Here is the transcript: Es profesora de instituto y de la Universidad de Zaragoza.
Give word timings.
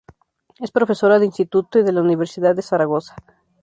Es 0.65 0.71
profesora 0.71 1.19
de 1.19 1.27
instituto 1.27 1.77
y 1.77 1.83
de 1.83 1.91
la 1.91 2.01
Universidad 2.01 2.55
de 2.55 2.63
Zaragoza. 2.63 3.15